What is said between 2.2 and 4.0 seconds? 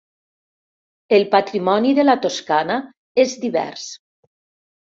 Toscana és divers.